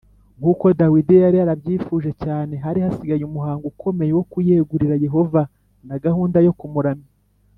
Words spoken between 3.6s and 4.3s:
ukomeye wo